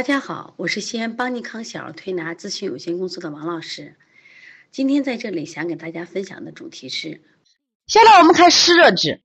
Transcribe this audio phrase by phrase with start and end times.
[0.00, 3.96] 大家好，我是西安邦尼康小儿推拿咨询有限公司的王老师。
[4.70, 7.20] 今天在这里想给大家分享的主题是，
[7.86, 9.20] 下来我们看湿热质。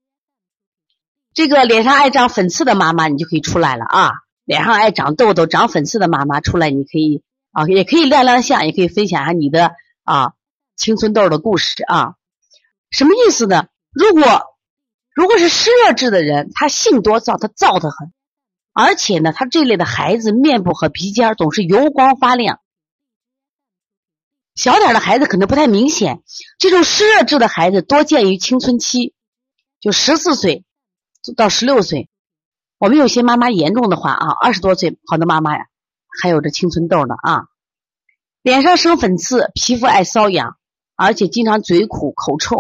[1.34, 4.12] 这个脸上爱长粉刺的妈妈，你就可以出来了啊！
[4.44, 9.72] 脸上爱长痘痘、长粉刺的妈妈出来，你可以啊，也可以亮亮相，也可以分享一下你的
[10.04, 10.34] 啊
[10.76, 12.16] 青春痘的故事啊。
[12.92, 13.70] 什么意思呢？
[13.94, 14.58] 如果
[15.14, 18.12] 如果是湿热质的人，他性多躁，他躁得很。
[18.78, 22.60] 而且呢，他这类的孩子面部和鼻尖总是油光发亮，
[24.54, 26.22] 小点的孩子可能不太明显。
[26.60, 29.14] 这种湿热质的孩子多见于青春期，
[29.80, 30.66] 就十四岁
[31.38, 32.10] 到十六岁。
[32.78, 35.68] 我们有些妈妈严重的话啊，二十多岁好多妈妈呀，
[36.22, 37.46] 还有这青春痘呢啊，
[38.42, 40.58] 脸上生粉刺，皮肤爱瘙痒，
[40.98, 42.58] 而且经常嘴苦口臭，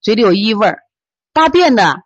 [0.00, 0.76] 嘴里有异味
[1.32, 1.96] 大便呢。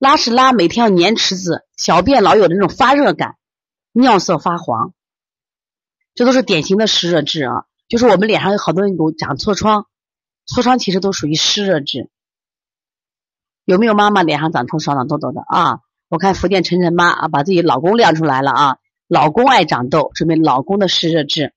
[0.00, 3.36] 拉屎拉每天要粘池子，小便老有那种发热感，
[3.92, 4.94] 尿色发黄，
[6.14, 7.66] 这都是典型的湿热质啊。
[7.86, 9.86] 就是我们脸上有好多人有长痤疮，
[10.48, 12.08] 痤疮其实都属于湿热质。
[13.66, 15.80] 有没有妈妈脸上长痤疮、长痘痘的啊？
[16.08, 21.52] 我看福建晨晨妈啊，把自己老公亮出来了啊，老公爱长痘，说明老公的湿热质。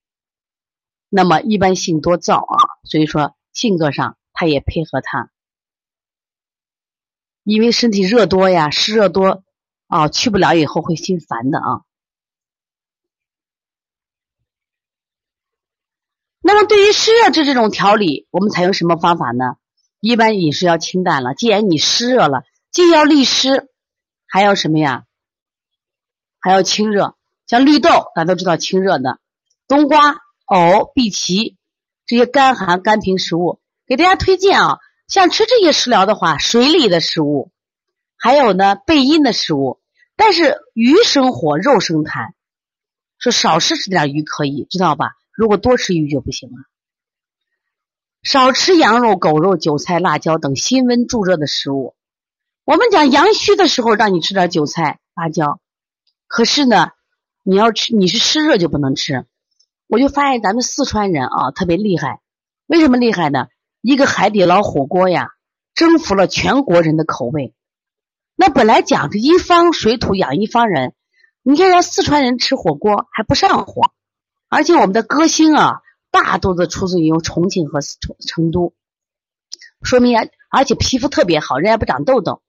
[1.08, 5.30] 那么一般性多燥啊，所以说性格上他也配合他。
[7.44, 9.44] 因为身体热多呀，湿热多，
[9.88, 11.82] 啊，去不了以后会心烦的啊。
[16.42, 19.56] 那么对于湿热质这种调理，我们采用什么方法呢？
[20.00, 21.34] 一般饮食要清淡了。
[21.34, 23.70] 既然你湿热了，既要利湿，
[24.28, 25.06] 还要什么呀？
[26.40, 27.16] 还要清热。
[27.48, 29.20] 像绿豆，大家都知道清热的，
[29.68, 31.56] 冬瓜、藕、荸荠
[32.06, 34.80] 这些甘寒甘平食物，给大家推荐啊。
[35.08, 37.52] 像吃这些食疗的话，水里的食物，
[38.18, 39.80] 还有呢背阴的食物，
[40.16, 42.32] 但是鱼生火，肉生痰，
[43.20, 45.12] 说少吃吃点鱼可以，知道吧？
[45.32, 46.56] 如果多吃鱼就不行了。
[48.24, 51.96] 少吃羊肉、狗肉、韭菜、辣椒等辛温助热的食物。
[52.64, 55.60] 我们讲阳虚的时候，让你吃点韭菜、辣椒，
[56.28, 56.92] 可是呢，
[57.44, 59.26] 你要吃你是湿热就不能吃。
[59.88, 62.22] 我就发现咱们四川人啊特别厉害，
[62.66, 63.48] 为什么厉害呢？
[63.84, 65.32] 一个海底捞火锅呀，
[65.76, 67.54] 征服了全国人的口味。
[68.34, 70.94] 那本来讲着一方水土养一方人，
[71.44, 73.92] 你看人四川人吃火锅还不上火，
[74.48, 78.74] 而且我们的歌星啊，大多的出自于重庆和成成都，
[79.82, 82.42] 说明人而且皮肤特别好，人家不长痘痘，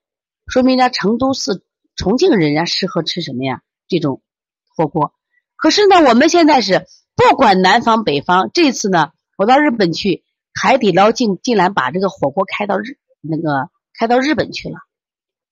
[0.47, 1.65] 说明人家成都是
[1.97, 3.61] 重庆人家适合吃什么呀？
[3.89, 4.23] 这种
[4.69, 5.13] 火锅。
[5.57, 10.24] 可是呢，我们现在是不管南方北方，这次呢，我到日本去。
[10.55, 14.79] 海底捞竟竟然把这个火锅开到日那个开到日本去了。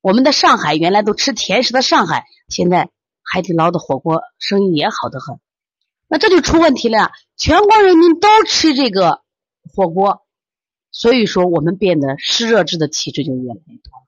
[0.00, 2.90] 我们的上海原来都吃甜食的上海，现在
[3.22, 5.38] 海底捞的火锅生意也好得很。
[6.08, 9.22] 那这就出问题了，全国人民都吃这个
[9.74, 10.26] 火锅，
[10.90, 14.06] 所以说我们变得湿热质的体质就越来越多了。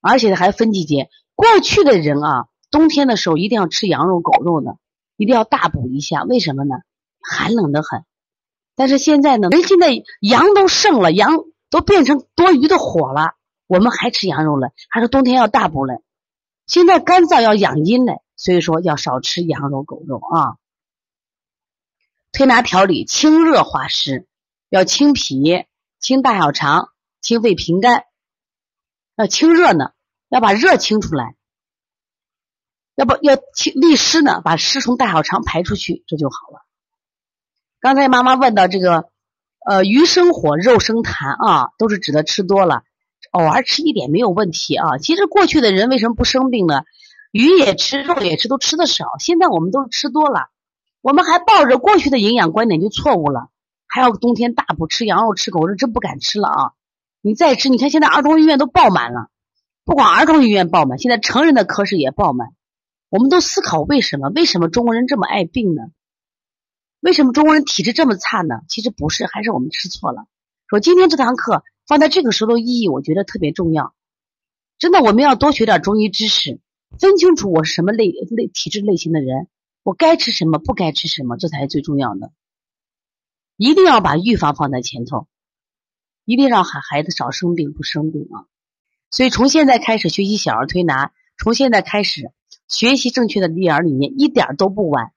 [0.00, 4.78] 而且还分季节，过去的人啊，冬天的时候一定要吃羊肉、狗肉的，
[5.16, 6.22] 一定要大补一下。
[6.24, 6.76] 为什么呢？
[7.20, 8.04] 寒冷的很。
[8.78, 11.32] 但是现在呢，人现在阳都盛了，阳
[11.68, 13.34] 都变成多余的火了，
[13.66, 16.00] 我们还吃羊肉了，还说冬天要大补了。
[16.68, 20.58] 现在干燥要养阴嘞，所以说要少吃羊肉、狗肉啊。
[22.30, 24.28] 推拿调理清热化湿，
[24.68, 25.64] 要清脾、
[25.98, 26.90] 清大小肠、
[27.20, 28.04] 清肺平肝。
[29.16, 29.90] 要清热呢，
[30.28, 31.34] 要把热清出来；
[32.94, 36.67] 要不要清利湿呢，把湿从大小肠排出去，这就好了。
[37.80, 39.08] 刚才妈妈问到这个，
[39.64, 42.82] 呃，鱼生火，肉生痰啊，都是指的吃多了，
[43.30, 44.98] 偶尔吃一点没有问题啊。
[44.98, 46.82] 其实过去的人为什么不生病呢？
[47.30, 49.06] 鱼也吃，肉也吃，都吃的少。
[49.20, 50.48] 现在我们都吃多了，
[51.02, 53.48] 我们还抱着过去的营养观点就错误了，
[53.86, 56.72] 还要冬天大补吃羊肉、吃狗肉，真不敢吃了啊！
[57.20, 59.28] 你再吃，你看现在儿童医院都爆满了，
[59.84, 62.48] 不光儿童医院爆满，现在成人的科室也爆满。
[63.08, 64.30] 我们都思考为什么？
[64.30, 65.82] 为什么中国人这么爱病呢？
[67.00, 68.60] 为什么中国人体质这么差呢？
[68.68, 70.26] 其实不是，还是我们吃错了。
[70.66, 73.94] 说今天这堂课放在这个时候的意义，我觉得特别重要。
[74.78, 76.60] 真的，我们要多学点中医知识，
[76.98, 79.48] 分清楚我是什么类类体质类型的人，
[79.82, 82.32] 我该吃什么，不该吃什么，这才是最重要的。
[83.56, 85.26] 一定要把预防放在前头，
[86.24, 88.46] 一定让孩孩子少生病，不生病啊。
[89.10, 92.30] 所以从现在开始学习小儿推拿，从现在开始
[92.68, 95.12] 学习正确的育儿理念，一点都不晚。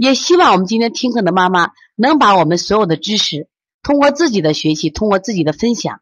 [0.00, 3.48] 也希望我们今天听课的妈妈能把我们所有的知识，
[3.82, 6.00] 通过自己的学习，通过自己的分享，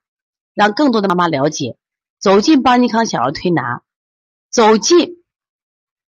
[0.54, 1.76] 让更多的妈妈了解，
[2.20, 3.82] 走进邦尼康小儿推拿，
[4.52, 5.24] 走进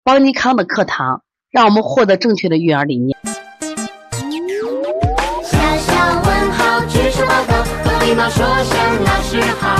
[0.03, 3.17] 邦尼康的课堂，让我们获得正确的育儿理念。
[3.23, 3.31] 小
[5.77, 9.76] 小问号，举手报告，和礼貌说声老师好。